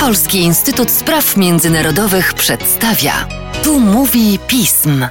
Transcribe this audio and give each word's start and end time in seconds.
Polski 0.00 0.38
Instytut 0.38 0.90
Spraw 0.90 1.36
Międzynarodowych 1.36 2.34
przedstawia. 2.34 3.12
Tu 3.64 3.80
mówi 3.80 4.38
pism. 4.46 5.06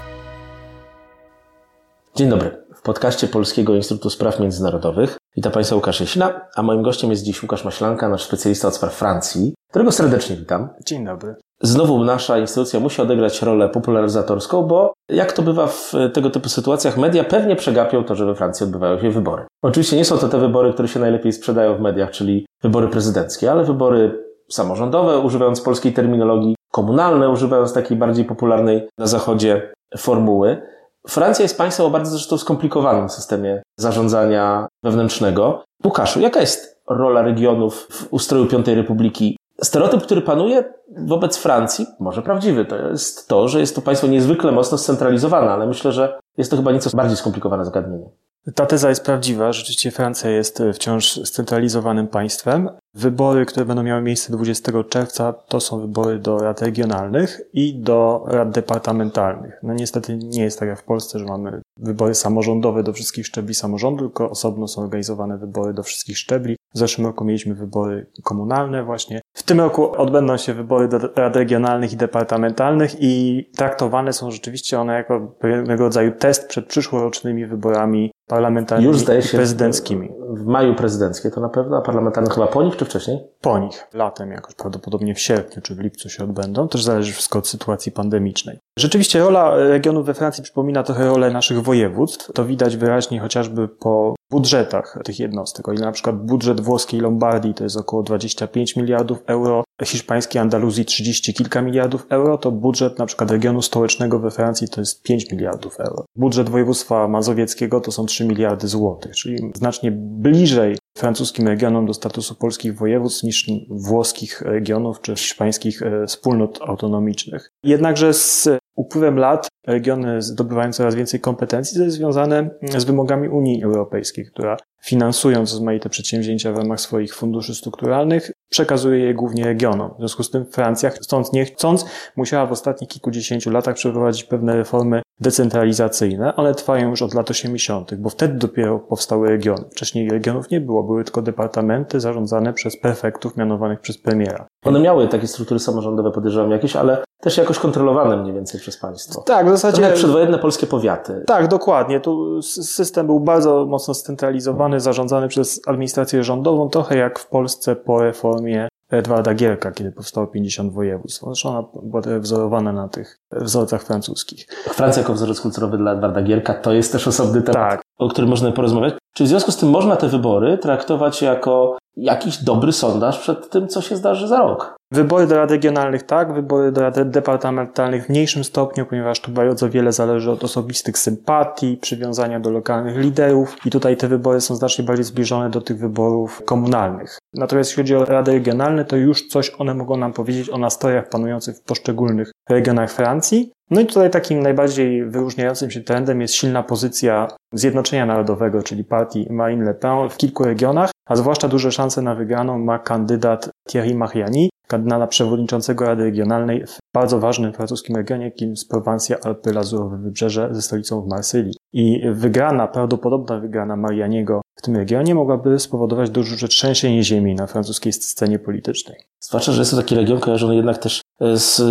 Dzień 2.15 2.29
dobry. 2.29 2.65
W 2.75 2.81
podcaście 2.81 3.27
Polskiego 3.27 3.75
Instytutu 3.75 4.09
Spraw 4.09 4.39
Międzynarodowych 4.39 5.17
witam 5.35 5.51
Państwa 5.51 5.75
Łukasz 5.75 5.99
Jasina, 5.99 6.41
a 6.55 6.63
moim 6.63 6.81
gościem 6.81 7.09
jest 7.11 7.23
dziś 7.23 7.43
Łukasz 7.43 7.65
Maślanka, 7.65 8.09
nasz 8.09 8.23
specjalista 8.23 8.67
od 8.67 8.75
spraw 8.75 8.93
Francji, 8.93 9.53
którego 9.69 9.91
serdecznie 9.91 10.35
witam. 10.35 10.69
Dzień 10.85 11.05
dobry. 11.05 11.35
Znowu 11.61 12.03
nasza 12.03 12.37
instytucja 12.37 12.79
musi 12.79 13.01
odegrać 13.01 13.41
rolę 13.41 13.69
popularyzatorską, 13.69 14.63
bo 14.63 14.93
jak 15.09 15.31
to 15.31 15.41
bywa 15.41 15.67
w 15.67 15.93
tego 16.13 16.29
typu 16.29 16.49
sytuacjach, 16.49 16.97
media 16.97 17.23
pewnie 17.23 17.55
przegapią 17.55 18.03
to, 18.03 18.15
że 18.15 18.25
we 18.25 18.35
Francji 18.35 18.63
odbywają 18.63 19.01
się 19.01 19.11
wybory. 19.11 19.45
Oczywiście 19.61 19.97
nie 19.97 20.05
są 20.05 20.17
to 20.17 20.29
te 20.29 20.39
wybory, 20.39 20.73
które 20.73 20.87
się 20.87 20.99
najlepiej 20.99 21.33
sprzedają 21.33 21.77
w 21.77 21.81
mediach, 21.81 22.11
czyli 22.11 22.45
wybory 22.63 22.87
prezydenckie, 22.87 23.51
ale 23.51 23.63
wybory 23.63 24.30
samorządowe, 24.51 25.19
używając 25.19 25.61
polskiej 25.61 25.93
terminologii, 25.93 26.55
komunalne, 26.71 27.29
używając 27.29 27.73
takiej 27.73 27.97
bardziej 27.97 28.25
popularnej 28.25 28.87
na 28.97 29.07
Zachodzie 29.07 29.71
formuły. 29.97 30.61
Francja 31.07 31.43
jest 31.43 31.57
państwem 31.57 31.85
o 31.85 31.89
bardzo 31.89 32.11
zresztą 32.11 32.37
skomplikowanym 32.37 33.09
systemie 33.09 33.61
zarządzania 33.79 34.67
wewnętrznego. 34.83 35.63
Łukaszu, 35.85 36.19
jaka 36.19 36.39
jest 36.39 36.81
rola 36.89 37.21
regionów 37.21 37.87
w 37.91 38.13
ustroju 38.13 38.45
Piątej 38.45 38.75
Republiki? 38.75 39.37
Stereotyp, 39.63 40.01
który 40.01 40.21
panuje 40.21 40.73
wobec 40.97 41.37
Francji, 41.37 41.85
może 41.99 42.21
prawdziwy, 42.21 42.65
to 42.65 42.77
jest 42.77 43.27
to, 43.27 43.47
że 43.47 43.59
jest 43.59 43.75
to 43.75 43.81
państwo 43.81 44.07
niezwykle 44.07 44.51
mocno 44.51 44.77
scentralizowane, 44.77 45.51
ale 45.51 45.67
myślę, 45.67 45.91
że 45.91 46.19
jest 46.37 46.51
to 46.51 46.57
chyba 46.57 46.71
nieco 46.71 46.89
bardziej 46.97 47.17
skomplikowane 47.17 47.65
zagadnienie. 47.65 48.09
Ta 48.55 48.65
teza 48.65 48.89
jest 48.89 49.05
prawdziwa. 49.05 49.53
Rzeczywiście 49.53 49.91
Francja 49.91 50.29
jest 50.29 50.63
wciąż 50.73 51.19
scentralizowanym 51.23 52.07
państwem. 52.07 52.69
Wybory, 52.93 53.45
które 53.45 53.65
będą 53.65 53.83
miały 53.83 54.01
miejsce 54.01 54.33
20 54.33 54.71
czerwca, 54.89 55.33
to 55.33 55.59
są 55.59 55.79
wybory 55.79 56.19
do 56.19 56.37
rad 56.37 56.61
regionalnych 56.61 57.41
i 57.53 57.75
do 57.79 58.23
rad 58.27 58.51
departamentalnych. 58.51 59.59
No 59.63 59.73
niestety 59.73 60.17
nie 60.17 60.43
jest 60.43 60.59
tak 60.59 60.69
jak 60.69 60.79
w 60.79 60.83
Polsce, 60.83 61.19
że 61.19 61.25
mamy 61.25 61.61
wybory 61.77 62.15
samorządowe 62.15 62.83
do 62.83 62.93
wszystkich 62.93 63.27
szczebli 63.27 63.55
samorządu, 63.55 64.03
tylko 64.03 64.29
osobno 64.29 64.67
są 64.67 64.81
organizowane 64.81 65.37
wybory 65.37 65.73
do 65.73 65.83
wszystkich 65.83 66.17
szczebli. 66.17 66.55
W 66.73 66.77
zeszłym 66.77 67.07
roku 67.07 67.25
mieliśmy 67.25 67.55
wybory 67.55 68.05
komunalne 68.23 68.83
właśnie. 68.83 69.21
W 69.33 69.43
tym 69.43 69.59
roku 69.59 69.95
odbędą 70.01 70.37
się 70.37 70.53
wybory 70.53 70.87
do 70.87 70.99
rad 71.15 71.35
regionalnych 71.35 71.93
i 71.93 71.97
departamentalnych 71.97 72.95
i 72.99 73.43
traktowane 73.55 74.13
są 74.13 74.31
rzeczywiście 74.31 74.79
one 74.79 74.93
jako 74.93 75.35
pewnego 75.39 75.83
rodzaju 75.83 76.11
test 76.11 76.47
przed 76.47 76.65
przyszłorocznymi 76.65 77.45
wyborami 77.45 78.11
parlamentarnymi 78.27 78.91
Już 78.91 78.99
zdaje 78.99 79.21
się 79.21 79.37
prezydenckimi. 79.37 80.09
W, 80.29 80.43
w 80.43 80.45
maju 80.45 80.75
prezydenckie 80.75 81.31
to 81.31 81.41
na 81.41 81.49
pewno, 81.49 81.77
a 81.77 81.81
parlamentarne 81.81 82.29
chyba 82.29 82.47
po 82.47 82.63
nich 82.63 82.75
czy 82.75 82.85
wcześniej? 82.85 83.19
Po 83.41 83.59
nich. 83.59 83.87
Latem 83.93 84.31
jakoś 84.31 84.55
prawdopodobnie 84.55 85.15
w 85.15 85.19
sierpniu 85.19 85.61
czy 85.61 85.75
w 85.75 85.79
lipcu 85.79 86.09
się 86.09 86.23
odbędą. 86.23 86.67
Też 86.67 86.83
zależy 86.83 87.13
wszystko 87.13 87.39
od 87.39 87.47
sytuacji 87.47 87.91
pandemicznej. 87.91 88.59
Rzeczywiście 88.79 89.19
rola 89.19 89.55
regionów 89.55 90.05
we 90.05 90.13
Francji 90.13 90.43
przypomina 90.43 90.83
trochę 90.83 91.05
rolę 91.05 91.31
naszych 91.31 91.61
województw. 91.61 92.31
To 92.33 92.45
widać 92.45 92.77
wyraźnie 92.77 93.19
chociażby 93.19 93.67
po 93.67 94.15
budżetach 94.31 94.97
tych 95.03 95.19
jednostek. 95.19 95.69
O 95.69 95.73
ile 95.73 95.85
na 95.85 95.91
przykład 95.91 96.25
budżet 96.25 96.61
włoskiej 96.61 96.99
Lombardii 96.99 97.53
to 97.53 97.63
jest 97.63 97.77
około 97.77 98.03
25 98.03 98.75
miliardów 98.75 99.19
euro, 99.27 99.63
hiszpańskiej 99.85 100.41
Andaluzji 100.41 100.85
30 100.85 101.33
kilka 101.33 101.61
miliardów 101.61 102.05
euro, 102.09 102.37
to 102.37 102.51
budżet 102.51 102.99
na 102.99 103.05
przykład 103.05 103.31
regionu 103.31 103.61
stołecznego 103.61 104.19
we 104.19 104.31
Francji 104.31 104.67
to 104.67 104.81
jest 104.81 105.03
5 105.03 105.31
miliardów 105.31 105.79
euro. 105.79 106.05
Budżet 106.15 106.49
województwa 106.49 107.07
mazowieckiego 107.07 107.81
to 107.81 107.91
są 107.91 108.05
3 108.05 108.25
miliardy 108.25 108.67
złotych, 108.67 109.15
czyli 109.15 109.51
znacznie 109.55 109.91
bliżej 109.91 110.77
francuskim 110.97 111.47
regionom 111.47 111.85
do 111.85 111.93
statusu 111.93 112.35
polskich 112.35 112.77
województw 112.77 113.23
niż 113.23 113.51
włoskich 113.69 114.41
regionów 114.41 115.01
czy 115.01 115.15
hiszpańskich 115.15 115.81
wspólnot 116.07 116.59
autonomicznych. 116.61 117.51
Jednakże 117.63 118.13
z 118.13 118.49
upływem 118.75 119.19
lat 119.19 119.47
regiony 119.67 120.21
zdobywają 120.21 120.73
coraz 120.73 120.95
więcej 120.95 121.19
kompetencji, 121.19 121.77
co 121.77 121.83
jest 121.83 121.95
związane 121.95 122.49
z 122.77 122.83
wymogami 122.83 123.29
Unii 123.29 123.63
Europejskiej, 123.63 124.25
która 124.25 124.57
finansując 124.83 125.51
rozmaite 125.51 125.89
przedsięwzięcia 125.89 126.53
w 126.53 126.57
ramach 126.57 126.81
swoich 126.81 127.15
funduszy 127.15 127.55
strukturalnych, 127.55 128.31
przekazuje 128.49 129.05
je 129.05 129.13
głównie 129.13 129.43
regionom. 129.43 129.93
W 129.95 129.97
związku 129.97 130.23
z 130.23 130.31
tym 130.31 130.45
Francja, 130.45 130.89
chcąc 130.89 131.33
nie 131.33 131.45
chcąc, 131.45 131.85
musiała 132.15 132.45
w 132.45 132.51
ostatnich 132.51 132.89
kilkudziesięciu 132.89 133.51
latach 133.51 133.75
przeprowadzić 133.75 134.23
pewne 134.23 134.55
reformy 134.55 135.01
decentralizacyjne. 135.19 136.35
One 136.35 136.55
trwają 136.55 136.89
już 136.89 137.01
od 137.01 137.13
lat 137.13 137.29
80., 137.29 137.95
bo 137.95 138.09
wtedy 138.09 138.33
dopiero 138.33 138.79
powstały 138.79 139.29
regiony. 139.29 139.63
Wcześniej 139.71 140.09
regionów 140.09 140.49
nie 140.49 140.61
było, 140.61 140.83
były 140.83 141.03
tylko 141.03 141.21
departamenty 141.21 141.99
zarządzane 141.99 142.53
przez 142.53 142.79
prefektów 142.79 143.37
mianowanych 143.37 143.79
przez 143.79 143.97
premiera. 143.97 144.47
One 144.65 144.79
miały 144.79 145.07
takie 145.07 145.27
struktury 145.27 145.59
samorządowe, 145.59 146.11
podejrzewam, 146.11 146.51
jakieś, 146.51 146.75
ale 146.75 147.03
też 147.21 147.37
jakoś 147.37 147.59
kontrolowane 147.59 148.17
mniej 148.17 148.33
więcej 148.33 148.59
przez 148.59 148.77
państwo. 148.77 149.21
Tak, 149.21 149.45
w 149.47 149.49
zasadzie. 149.49 149.81
Jak 149.81 149.93
przedwojenne 149.93 150.37
polskie 150.39 150.67
powiaty. 150.67 151.23
Tak, 151.27 151.47
dokładnie. 151.47 151.99
Tu 151.99 152.41
system 152.41 153.05
był 153.05 153.19
bardzo 153.19 153.65
mocno 153.65 153.93
scentralizowany, 153.93 154.79
zarządzany 154.79 155.27
przez 155.27 155.61
administrację 155.67 156.23
rządową, 156.23 156.69
trochę 156.69 156.97
jak 156.97 157.19
w 157.19 157.27
Polsce 157.27 157.75
po 157.75 158.01
reformie 158.01 158.67
Edwarda 158.89 159.33
Gierka, 159.33 159.71
kiedy 159.71 159.91
powstało 159.91 160.27
50 160.27 160.73
województw. 160.73 161.23
Zresztą 161.25 161.49
ona 161.49 161.67
była 161.83 162.19
wzorowana 162.19 162.73
na 162.73 162.87
tych 162.87 163.17
wzorcach 163.31 163.83
francuskich. 163.83 164.45
Francja 164.63 165.01
jako 165.01 165.13
wzorzec 165.13 165.41
kulturowy 165.41 165.77
dla 165.77 165.91
Edwarda 165.91 166.21
Gierka 166.21 166.53
to 166.53 166.73
jest 166.73 166.91
też 166.91 167.07
osobny 167.07 167.41
temat, 167.41 167.69
Tak. 167.69 167.81
o 167.97 168.09
którym 168.09 168.29
można 168.29 168.51
porozmawiać. 168.51 168.93
Czy 169.13 169.23
w 169.23 169.27
związku 169.27 169.51
z 169.51 169.57
tym 169.57 169.69
można 169.69 169.95
te 169.95 170.07
wybory 170.07 170.57
traktować 170.57 171.21
jako 171.21 171.77
jakiś 171.97 172.43
dobry 172.43 172.71
sondaż 172.71 173.19
przed 173.19 173.49
tym, 173.49 173.67
co 173.67 173.81
się 173.81 173.95
zdarzy 173.95 174.27
za 174.27 174.37
rok? 174.37 174.75
Wybory 174.93 175.27
do 175.27 175.35
rad 175.35 175.51
regionalnych 175.51 176.03
tak, 176.03 176.33
wybory 176.33 176.71
do 176.71 176.81
rad 176.81 177.09
departamentalnych 177.09 178.05
w 178.05 178.09
mniejszym 178.09 178.43
stopniu, 178.43 178.85
ponieważ 178.85 179.19
tu 179.19 179.31
bardzo 179.31 179.69
wiele 179.69 179.91
zależy 179.91 180.31
od 180.31 180.43
osobistych 180.43 180.97
sympatii, 180.97 181.77
przywiązania 181.81 182.39
do 182.39 182.49
lokalnych 182.49 182.97
liderów 182.97 183.57
i 183.65 183.69
tutaj 183.69 183.97
te 183.97 184.07
wybory 184.07 184.41
są 184.41 184.55
znacznie 184.55 184.85
bardziej 184.85 185.05
zbliżone 185.05 185.49
do 185.49 185.61
tych 185.61 185.77
wyborów 185.77 186.41
komunalnych. 186.45 187.17
Natomiast 187.33 187.69
jeśli 187.69 187.83
chodzi 187.83 187.95
o 187.95 188.05
rady 188.05 188.31
regionalne, 188.31 188.85
to 188.85 188.95
już 188.95 189.27
coś 189.27 189.51
one 189.59 189.73
mogą 189.73 189.97
nam 189.97 190.13
powiedzieć 190.13 190.49
o 190.49 190.57
nastrojach 190.57 191.09
panujących 191.09 191.55
w 191.55 191.63
poszczególnych 191.63 192.31
regionach 192.49 192.91
Francji. 192.91 193.51
No 193.69 193.81
i 193.81 193.85
tutaj 193.85 194.09
takim 194.09 194.39
najbardziej 194.39 195.05
wyróżniającym 195.05 195.71
się 195.71 195.81
trendem 195.81 196.21
jest 196.21 196.33
silna 196.33 196.63
pozycja 196.63 197.27
Zjednoczenia 197.53 198.05
Narodowego, 198.05 198.63
czyli 198.63 198.83
partii 198.83 199.27
Marine 199.29 199.65
Le 199.65 199.73
Pen 199.73 200.09
w 200.09 200.17
kilku 200.17 200.43
regionach, 200.43 200.90
a 201.05 201.15
zwłaszcza 201.15 201.47
duże 201.47 201.71
szanse 201.71 202.01
na 202.01 202.15
wygraną 202.15 202.59
ma 202.59 202.79
kandydat 202.79 203.49
Thierry 203.69 203.95
Mariani, 203.95 204.49
kandydata 204.67 205.07
przewodniczącego 205.07 205.85
Rady 205.85 206.03
Regionalnej 206.03 206.67
w 206.67 206.77
bardzo 206.95 207.19
ważnym 207.19 207.53
francuskim 207.53 207.95
regionie, 207.95 208.25
jakim 208.25 208.49
jest 208.49 208.69
prowincja 208.69 209.17
Alpy 209.23 209.53
Lazurowe 209.53 209.97
Wybrzeże 209.97 210.49
ze 210.51 210.61
stolicą 210.61 211.01
w 211.01 211.07
Marsylii. 211.07 211.53
I 211.73 212.01
wygrana, 212.11 212.67
prawdopodobna 212.67 213.39
wygrana 213.39 213.75
Marianiego 213.75 214.41
w 214.55 214.61
tym 214.61 214.75
regionie 214.75 215.15
mogłaby 215.15 215.59
spowodować 215.59 216.09
duże 216.09 216.47
trzęsienie 216.47 217.03
ziemi 217.03 217.35
na 217.35 217.47
francuskiej 217.47 217.93
scenie 217.93 218.39
politycznej. 218.39 218.97
Zwłaszcza, 219.19 219.51
że 219.51 219.61
jest 219.61 219.71
to 219.71 219.77
taki 219.77 219.95
region 219.95 220.19
kojarzony 220.19 220.55
jednak 220.55 220.77
też 220.77 221.01
z 221.33 221.61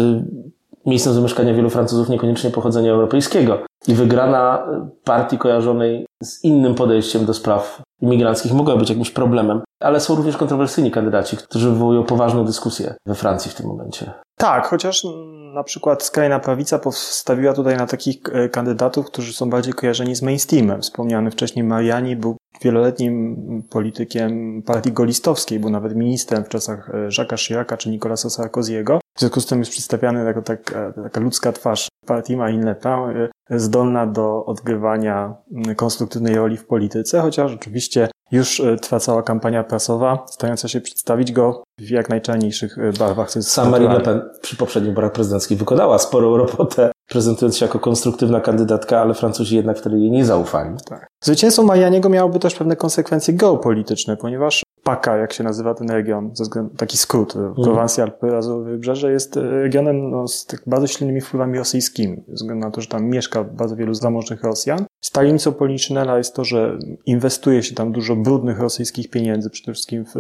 miejscem 0.86 1.12
zamieszkania 1.12 1.54
wielu 1.54 1.70
Francuzów 1.70 2.08
niekoniecznie 2.08 2.50
pochodzenia 2.50 2.92
europejskiego. 2.92 3.58
I 3.88 3.94
wygrana 3.94 4.66
partii 5.04 5.38
kojarzonej 5.38 6.06
z 6.22 6.44
innym 6.44 6.74
podejściem 6.74 7.24
do 7.24 7.34
spraw 7.34 7.82
imigranckich 8.00 8.52
mogła 8.52 8.76
być 8.76 8.88
jakimś 8.88 9.10
problemem. 9.10 9.60
Ale 9.80 10.00
są 10.00 10.14
również 10.14 10.36
kontrowersyjni 10.36 10.91
kandydaci, 10.91 11.36
którzy 11.36 11.70
wywołują 11.70 12.04
poważną 12.04 12.44
dyskusję 12.44 12.94
we 13.06 13.14
Francji 13.14 13.50
w 13.50 13.54
tym 13.54 13.66
momencie. 13.66 14.12
Tak, 14.36 14.66
chociaż 14.66 15.06
na 15.54 15.64
przykład 15.64 16.02
skrajna 16.02 16.38
prawica 16.38 16.78
postawiła 16.78 17.52
tutaj 17.52 17.76
na 17.76 17.86
takich 17.86 18.16
kandydatów, 18.52 19.06
którzy 19.06 19.32
są 19.32 19.50
bardziej 19.50 19.72
kojarzeni 19.72 20.14
z 20.14 20.22
mainstreamem. 20.22 20.80
Wspomniany 20.80 21.30
wcześniej 21.30 21.64
Mariani 21.64 22.16
był 22.16 22.36
wieloletnim 22.62 23.37
politykiem 23.71 24.62
partii 24.62 24.93
golistowskiej, 24.93 25.60
był 25.60 25.71
nawet 25.71 25.97
ministrem 25.97 26.44
w 26.44 26.48
czasach 26.48 26.91
Jacques'a 27.09 27.47
Chiraca 27.47 27.77
czy 27.77 27.91
Nicolasa 27.91 28.30
Sarkoziego. 28.30 29.01
W 29.16 29.21
związku 29.21 29.41
z 29.41 29.47
tym 29.47 29.59
jest 29.59 29.71
przedstawiany 29.71 30.24
jako 30.24 30.42
taka, 30.42 30.92
taka 30.92 31.21
ludzka 31.21 31.53
twarz 31.53 31.89
partii 32.07 32.36
Marine 32.36 32.65
Le 32.65 32.74
Pen, 32.74 33.28
zdolna 33.51 34.07
do 34.07 34.45
odgrywania 34.45 35.34
konstruktywnej 35.77 36.34
roli 36.34 36.57
w 36.57 36.66
polityce, 36.66 37.21
chociaż 37.21 37.53
oczywiście 37.53 38.09
już 38.33 38.62
trwa 38.83 39.01
cała 39.01 39.22
kampania 39.22 39.65
prasowa, 39.65 40.24
starająca 40.27 40.68
się 40.68 40.80
przedstawić 40.80 41.33
go 41.33 41.62
w 41.78 41.91
jak 41.91 42.09
najczarniejszych 42.09 42.77
barwach. 42.98 43.30
Co 43.30 43.42
Sam 43.42 43.71
Marine 43.71 43.95
Le 43.95 44.01
Pen 44.01 44.22
przy 44.41 44.57
poprzednich 44.57 44.91
wyborach 44.91 45.12
prezydenckich 45.12 45.59
wykonała 45.59 45.98
sporą 45.98 46.36
robotę, 46.47 46.92
prezentując 47.10 47.57
się 47.57 47.66
jako 47.66 47.78
konstruktywna 47.78 48.41
kandydatka, 48.41 49.01
ale 49.01 49.15
Francuzi 49.15 49.57
jednak 49.57 49.78
wtedy 49.78 49.98
jej 49.98 50.10
nie 50.10 50.24
zaufali. 50.24 50.77
Tak. 50.89 51.07
Zwycięstwo 51.24 51.62
Marianiego 51.62 52.09
miałoby 52.09 52.39
też 52.39 52.54
pewne 52.54 52.77
konsekwencje 52.77 53.34
geopolityczne, 53.34 54.16
ponieważ 54.16 54.62
PAKA, 54.83 55.16
jak 55.16 55.33
się 55.33 55.45
nazywa 55.45 55.74
ten 55.74 55.91
region, 55.91 56.30
ze 56.34 56.45
względu, 56.45 56.74
taki 56.77 56.98
skrót, 56.98 57.34
Prowansja 57.62 58.04
Alpy 58.04 58.36
Azowe 58.36 58.71
Wybrzeże, 58.71 59.12
jest 59.12 59.36
regionem 59.36 60.10
no, 60.10 60.28
z 60.28 60.47
tak 60.47 60.62
bardzo 60.66 60.86
silnymi 60.86 61.21
wpływami 61.21 61.59
rosyjskimi, 61.59 62.24
ze 62.28 62.34
względu 62.34 62.66
na 62.66 62.71
to, 62.71 62.80
że 62.80 62.89
tam 62.89 63.04
mieszka 63.04 63.45
bardzo 63.45 63.77
wielu 63.77 63.95
zamożnych 63.95 64.45
Rosjan. 64.45 64.84
Stalimcą 65.04 65.53
Policzynela 65.53 66.18
jest 66.18 66.34
to, 66.34 66.45
że 66.45 66.78
inwestuje 67.07 67.62
się 67.62 67.74
tam 67.74 67.92
dużo 67.92 68.16
brudnych 68.16 68.60
rosyjskich 68.60 69.10
pieniędzy, 69.10 69.51
przede 69.51 69.72
wszystkim 69.72 70.04
w 70.04 70.15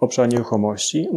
obszar 0.00 0.28
nieruchomości. 0.28 1.08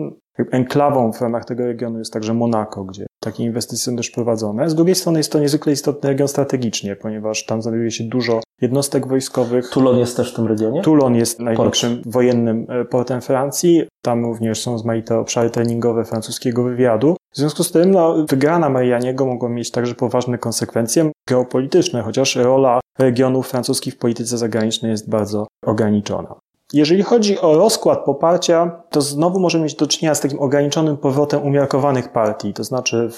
enklawą 0.52 1.14
w 1.14 1.22
ramach 1.22 1.46
tego 1.46 1.66
regionu 1.66 2.00
jest 2.00 2.14
także 2.14 2.34
Monako, 2.34 2.84
gdzie 2.84 3.09
takie 3.20 3.44
inwestycje 3.44 3.86
są 3.86 3.96
też 3.96 4.10
prowadzone. 4.10 4.70
Z 4.70 4.76
drugiej 4.76 4.96
strony 4.96 5.20
jest 5.20 5.32
to 5.32 5.40
niezwykle 5.40 5.74
istotny 5.74 6.10
region 6.10 6.28
strategicznie, 6.28 6.96
ponieważ 6.96 7.46
tam 7.46 7.62
znajduje 7.62 7.92
się 7.92 8.04
dużo 8.04 8.42
jednostek 8.62 9.08
wojskowych. 9.08 9.70
Toulon 9.70 9.98
jest 9.98 10.18
też 10.18 10.34
w 10.34 10.36
tym 10.36 10.48
regionie? 10.48 10.82
Toulon 10.82 11.16
jest 11.16 11.40
największym 11.40 11.96
Port. 11.96 12.14
wojennym 12.14 12.66
e, 12.70 12.86
portem 12.86 13.22
Francji. 13.22 13.84
Tam 14.02 14.26
również 14.26 14.62
są 14.62 14.72
rozmaite 14.72 15.18
obszary 15.18 15.50
treningowe 15.50 16.06
francuskiego 16.06 16.64
wywiadu. 16.64 17.16
W 17.34 17.38
związku 17.38 17.64
z 17.64 17.72
tym 17.72 17.92
no, 17.92 18.26
wygrana 18.30 18.70
Marianiego 18.70 19.26
mogła 19.26 19.50
mieć 19.50 19.72
także 19.72 19.96
poważne 19.96 20.38
konsekwencje 20.38 21.12
geopolityczne, 21.28 22.02
chociaż 22.02 22.36
rola 22.36 22.80
regionów 23.00 23.50
francuskich 23.50 23.94
w 23.94 23.98
polityce 23.98 24.38
zagranicznej 24.38 24.92
jest 24.92 25.10
bardzo 25.10 25.48
ograniczona. 25.66 26.36
Jeżeli 26.74 27.04
chodzi 27.04 27.40
o 27.40 27.58
rozkład 27.58 28.06
poparcia, 28.06 28.84
to 28.90 29.02
znowu 29.02 29.40
możemy 29.40 29.64
mieć 29.64 29.76
do 29.76 29.88
czynienia 29.88 30.16
z 30.16 30.22
takim 30.22 30.40
ograniczonym 30.40 30.98
powrotem 30.98 31.44
umiarkowanych 31.44 32.12
partii. 32.12 32.54
To 32.54 32.64
znaczy 32.64 33.10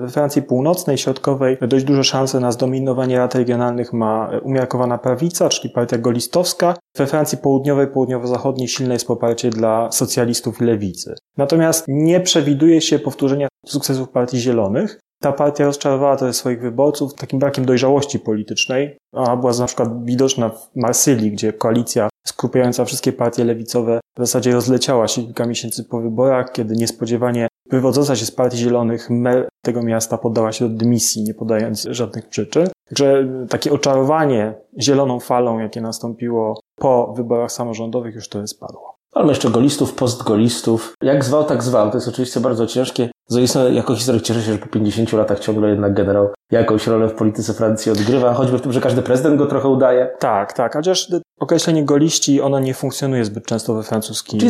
we 0.00 0.08
Francji 0.08 0.42
Północnej, 0.42 0.98
Środkowej 0.98 1.58
dość 1.68 1.84
duże 1.84 2.04
szanse 2.04 2.40
na 2.40 2.52
zdominowanie 2.52 3.18
rad 3.18 3.34
regionalnych 3.34 3.92
ma 3.92 4.30
umiarkowana 4.42 4.98
prawica, 4.98 5.48
czyli 5.48 5.74
partia 5.74 5.98
golistowska. 5.98 6.74
We 6.96 7.06
Francji 7.06 7.38
Południowej, 7.38 7.86
Południowo-Zachodniej 7.86 8.68
silne 8.68 8.94
jest 8.94 9.06
poparcie 9.06 9.50
dla 9.50 9.92
socjalistów 9.92 10.60
i 10.60 10.64
lewicy. 10.64 11.14
Natomiast 11.36 11.84
nie 11.88 12.20
przewiduje 12.20 12.80
się 12.80 12.98
powtórzenia 12.98 13.48
sukcesów 13.66 14.08
partii 14.08 14.38
zielonych, 14.38 15.00
ta 15.20 15.32
partia 15.32 15.64
rozczarowała 15.64 16.16
też 16.16 16.36
swoich 16.36 16.60
wyborców 16.60 17.14
takim 17.14 17.38
brakiem 17.38 17.64
dojrzałości 17.64 18.18
politycznej. 18.18 18.96
Ona 19.12 19.36
była 19.36 19.52
na 19.52 19.66
przykład 19.66 20.04
widoczna 20.04 20.48
w 20.48 20.76
Marsylii, 20.76 21.32
gdzie 21.32 21.52
koalicja 21.52 22.08
skupiająca 22.26 22.84
wszystkie 22.84 23.12
partie 23.12 23.44
lewicowe 23.44 24.00
w 24.16 24.20
zasadzie 24.20 24.52
rozleciała 24.52 25.08
się 25.08 25.22
kilka 25.22 25.46
miesięcy 25.46 25.84
po 25.84 26.00
wyborach, 26.00 26.52
kiedy 26.52 26.76
niespodziewanie 26.76 27.48
wywodząca 27.70 28.16
się 28.16 28.26
z 28.26 28.30
Partii 28.30 28.58
Zielonych 28.58 29.10
mer 29.10 29.48
tego 29.64 29.82
miasta 29.82 30.18
poddała 30.18 30.52
się 30.52 30.68
do 30.68 30.76
dymisji, 30.76 31.22
nie 31.22 31.34
podając 31.34 31.82
żadnych 31.82 32.28
przyczyn. 32.28 32.68
Także 32.88 33.28
takie 33.48 33.72
oczarowanie 33.72 34.54
zieloną 34.80 35.20
falą, 35.20 35.58
jakie 35.58 35.80
nastąpiło 35.80 36.60
po 36.76 37.12
wyborach 37.16 37.52
samorządowych, 37.52 38.14
już 38.14 38.28
to 38.28 38.46
spadło. 38.46 38.87
Ale 39.14 39.28
jeszcze 39.28 39.50
golistów, 39.50 39.94
postgolistów. 39.94 40.94
Jak 41.02 41.24
zwał, 41.24 41.44
tak 41.44 41.62
zwał. 41.62 41.90
To 41.90 41.96
jest 41.96 42.08
oczywiście 42.08 42.40
bardzo 42.40 42.66
ciężkie. 42.66 43.10
Z 43.28 43.54
jako 43.72 43.94
historyk 43.94 44.22
cieszę 44.22 44.42
się, 44.42 44.52
że 44.52 44.58
po 44.58 44.66
50 44.66 45.12
latach 45.12 45.38
ciągle 45.38 45.68
jednak 45.68 45.94
generał 45.94 46.28
jakąś 46.50 46.86
rolę 46.86 47.08
w 47.08 47.14
polityce 47.14 47.54
Francji 47.54 47.92
odgrywa, 47.92 48.34
choćby 48.34 48.58
w 48.58 48.60
tym, 48.60 48.72
że 48.72 48.80
każdy 48.80 49.02
prezydent 49.02 49.38
go 49.38 49.46
trochę 49.46 49.68
udaje. 49.68 50.10
Tak, 50.18 50.52
tak. 50.52 50.72
Chociaż 50.72 51.08
określenie 51.40 51.84
goliści, 51.84 52.40
ono 52.40 52.60
nie 52.60 52.74
funkcjonuje 52.74 53.24
zbyt 53.24 53.46
często 53.46 53.74
we 53.74 53.82
francuskim 53.82 54.40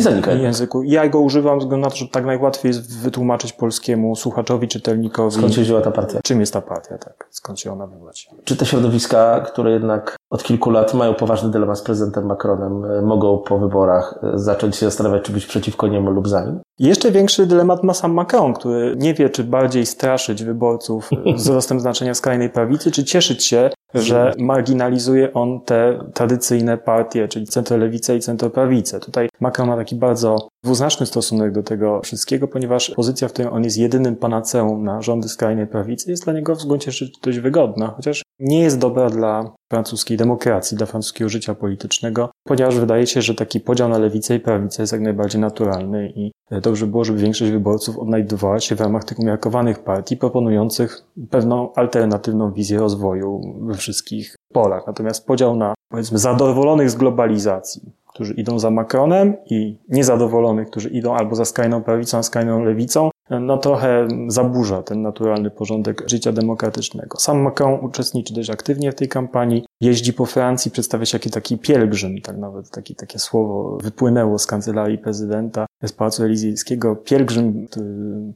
języku. 0.41 0.83
Ja 0.83 1.09
go 1.09 1.19
używam 1.19 1.59
względu 1.59 1.85
na 1.85 1.89
to, 1.89 1.95
że 1.95 2.07
tak 2.07 2.25
najłatwiej 2.25 2.69
jest 2.69 2.99
wytłumaczyć 2.99 3.53
polskiemu 3.53 4.15
słuchaczowi, 4.15 4.67
czytelnikowi. 4.67 5.35
Skąd 5.35 5.53
się 5.53 5.61
wzięła 5.61 5.81
ta 5.81 5.91
partia? 5.91 6.19
Czym 6.23 6.39
jest 6.39 6.53
ta 6.53 6.61
partia, 6.61 6.97
tak. 6.97 7.27
Skąd 7.31 7.59
się 7.59 7.71
ona 7.71 7.87
wywodzi. 7.87 8.27
Czy 8.43 8.55
te 8.55 8.65
środowiska, 8.65 9.39
które 9.39 9.71
jednak 9.71 10.15
od 10.29 10.43
kilku 10.43 10.69
lat 10.69 10.93
mają 10.93 11.13
poważny 11.13 11.51
dylemat 11.51 11.79
z 11.79 11.81
prezydentem 11.81 12.25
Macronem, 12.25 12.85
e, 12.85 13.01
mogą 13.01 13.37
po 13.37 13.59
wyborach 13.59 14.19
e, 14.23 14.39
zacząć 14.39 14.75
się 14.75 14.85
zastanawiać, 14.85 15.23
czy 15.23 15.31
być 15.31 15.45
przeciwko 15.45 15.87
niemu 15.87 16.11
lub 16.11 16.27
za 16.27 16.45
nim? 16.45 16.59
Jeszcze 16.79 17.11
większy 17.11 17.45
dylemat 17.45 17.83
ma 17.83 17.93
sam 17.93 18.13
Macron, 18.13 18.53
który 18.53 18.95
nie 18.97 19.13
wie, 19.13 19.29
czy 19.29 19.43
bardziej 19.43 19.85
straszyć 19.85 20.43
wyborców 20.43 21.09
wzrostem 21.35 21.79
znaczenia 21.79 22.13
skrajnej 22.13 22.49
prawicy, 22.49 22.91
czy 22.91 23.03
cieszyć 23.03 23.45
się, 23.45 23.69
że 23.93 24.33
marginalizuje 24.37 25.33
on 25.33 25.61
te 25.61 25.99
tradycyjne 26.13 26.77
partie, 26.77 27.27
czyli 27.27 27.47
centrolewicę 27.47 28.15
i 28.15 28.19
centroprawicę. 28.19 28.99
Tutaj 28.99 29.29
Macron 29.39 29.67
ma 29.67 29.77
taki 29.77 29.95
bardzo 29.95 30.49
dwuznaczny 30.63 31.05
stosunek 31.05 31.51
do 31.51 31.63
tego 31.63 32.01
wszystkiego, 32.01 32.47
ponieważ 32.47 32.91
pozycja, 32.95 33.27
w 33.27 33.33
której 33.33 33.51
on 33.51 33.63
jest 33.63 33.77
jedynym 33.77 34.15
panaceum 34.15 34.83
na 34.83 35.01
rządy 35.01 35.29
skrajnej 35.29 35.67
prawicy, 35.67 36.11
jest 36.11 36.23
dla 36.23 36.33
niego 36.33 36.55
w 36.55 36.65
gruncie 36.65 36.91
rzeczy 36.91 37.11
dość 37.23 37.39
wygodna, 37.39 37.93
chociaż 37.95 38.23
nie 38.39 38.59
jest 38.59 38.79
dobra 38.79 39.09
dla 39.09 39.51
francuskiej 39.71 40.17
demokracji, 40.17 40.77
dla 40.77 40.85
francuskiego 40.85 41.29
życia 41.29 41.55
politycznego, 41.55 42.29
ponieważ 42.47 42.79
wydaje 42.79 43.07
się, 43.07 43.21
że 43.21 43.35
taki 43.35 43.59
podział 43.59 43.89
na 43.89 43.97
lewicę 43.97 44.35
i 44.35 44.39
prawicę 44.39 44.83
jest 44.83 44.93
jak 44.93 45.01
najbardziej 45.01 45.41
naturalny 45.41 46.13
i 46.15 46.31
dobrze 46.61 46.87
było, 46.87 47.03
żeby 47.03 47.19
większość 47.19 47.51
wyborców 47.51 47.97
odnajdowała 47.97 48.59
się 48.59 48.75
w 48.75 48.81
ramach 48.81 49.03
tych 49.03 49.19
umiarkowanych 49.19 49.83
partii 49.83 50.17
proponujących 50.17 51.03
pewną 51.29 51.73
alternatywną 51.73 52.51
wizję 52.51 52.79
rozwoju 52.79 53.41
we 53.61 53.73
wszystkich 53.73 54.35
polach. 54.53 54.87
Natomiast 54.87 55.27
podział 55.27 55.55
na, 55.55 55.73
powiedzmy, 55.91 56.17
zadowolonych 56.17 56.89
z 56.89 56.95
globalizacji, 56.95 57.91
którzy 58.07 58.33
idą 58.33 58.59
za 58.59 58.71
Macronem 58.71 59.33
i 59.45 59.77
niezadowolonych, 59.89 60.69
którzy 60.69 60.89
idą 60.89 61.13
albo 61.13 61.35
za 61.35 61.45
skrajną 61.45 61.83
prawicą, 61.83 62.23
skrajną 62.23 62.63
lewicą, 62.63 63.09
no 63.29 63.57
trochę 63.57 64.07
zaburza 64.27 64.83
ten 64.83 65.01
naturalny 65.01 65.51
porządek 65.51 66.03
życia 66.07 66.31
demokratycznego. 66.31 67.19
Sam 67.19 67.41
Macron 67.41 67.79
uczestniczy 67.85 68.33
dość 68.33 68.49
aktywnie 68.49 68.91
w 68.91 68.95
tej 68.95 69.07
kampanii, 69.07 69.65
jeździ 69.81 70.13
po 70.13 70.25
Francji, 70.25 70.71
przedstawia 70.71 71.05
się 71.05 71.17
jako 71.17 71.29
taki 71.29 71.57
pielgrzym, 71.57 72.21
tak 72.21 72.37
nawet 72.37 72.69
taki, 72.69 72.95
takie 72.95 73.19
słowo 73.19 73.77
wypłynęło 73.83 74.39
z 74.39 74.45
kancelarii 74.45 74.97
prezydenta 74.97 75.65
z 75.85 75.91
Pałacu 75.91 76.23
Elizyjskiego. 76.23 76.95
Pielgrzym 76.95 77.67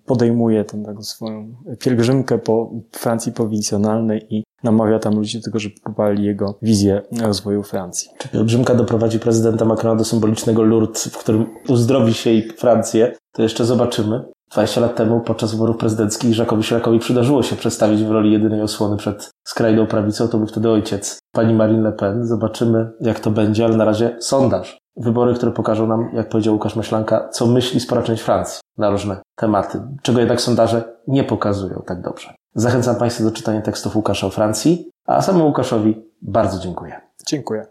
podejmuje 0.06 0.66
tę 0.66 0.84
swoją 1.02 1.56
pielgrzymkę 1.80 2.38
po 2.38 2.72
Francji 2.92 3.32
prowincjonalnej 3.32 4.26
i 4.30 4.44
namawia 4.64 5.00
tam 5.00 5.16
ludzi 5.16 5.38
do 5.38 5.44
tego, 5.44 5.60
żeby 5.60 5.76
poparli 5.84 6.26
jego 6.26 6.58
wizję 6.62 7.02
rozwoju 7.22 7.64
Francji. 7.64 8.10
Czy 8.18 8.30
pielgrzymka 8.30 8.76
doprowadzi 8.76 9.20
prezydenta 9.20 9.66
Macrona 9.66 9.96
do 9.96 10.06
symbolicznego 10.06 10.64
Lourdes, 10.64 11.08
w 11.08 11.18
którym 11.18 11.46
uzdrowi 11.68 12.14
się 12.14 12.32
i 12.32 12.52
Francję? 12.52 13.16
To 13.32 13.44
jeszcze 13.44 13.66
zobaczymy. 13.66 14.24
20 14.54 14.82
lat 14.82 14.96
temu 14.96 15.20
podczas 15.20 15.52
wyborów 15.52 15.78
prezydenckich 15.78 16.38
Jacquesowi 16.38 16.64
Chiracowi 16.64 17.00
przydarzyło 17.00 17.44
się 17.44 17.56
przedstawić 17.56 18.04
w 18.04 18.12
roli 18.12 18.32
jedynej 18.32 18.62
osłony 18.62 18.98
przed 18.98 19.32
skrajną 19.44 19.88
prawicą. 19.88 20.28
To 20.28 20.38
był 20.38 20.48
wtedy 20.48 20.70
ojciec 20.70 21.20
pani 21.32 21.54
Marine 21.54 21.82
Le 21.82 21.92
Pen. 21.92 22.28
Zobaczymy, 22.28 22.92
jak 23.02 23.20
to 23.20 23.32
będzie, 23.32 23.66
ale 23.66 23.78
na 23.78 23.86
razie 23.86 24.18
sondaż. 24.20 24.78
Wybory, 24.98 25.34
które 25.34 25.52
pokażą 25.52 25.88
nam, 25.88 26.10
jak 26.14 26.30
powiedział 26.30 26.54
Łukasz 26.54 26.76
Myślanka, 26.76 27.30
co 27.30 27.48
myśli 27.48 27.80
spora 27.80 28.04
część 28.04 28.24
Francji 28.24 28.62
na 28.78 28.90
różne 28.90 29.22
tematy, 29.36 29.82
czego 30.02 30.20
jednak 30.20 30.42
sondaże 30.42 30.84
nie 31.08 31.24
pokazują 31.24 31.84
tak 31.88 32.02
dobrze. 32.02 32.34
Zachęcam 32.56 32.96
Państwa 32.96 33.24
do 33.24 33.32
czytania 33.32 33.62
tekstów 33.62 33.96
Łukasza 33.96 34.28
o 34.28 34.30
Francji, 34.30 34.90
a 35.08 35.22
samemu 35.22 35.46
Łukaszowi 35.46 36.02
bardzo 36.22 36.60
dziękuję. 36.60 37.02
Dziękuję. 37.28 37.62